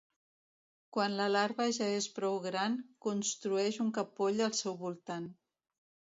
Quan 0.95 1.17
la 1.19 1.27
larva 1.33 1.67
ja 1.79 1.89
és 1.97 2.07
prou 2.15 2.39
gran, 2.47 2.79
construeix 3.09 3.79
un 3.87 3.93
capoll 4.01 4.43
al 4.49 4.59
seu 4.63 4.81
voltant. 4.83 5.31